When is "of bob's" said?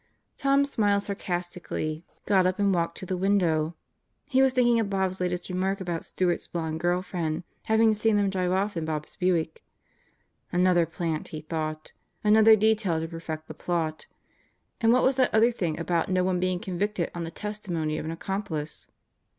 4.79-5.21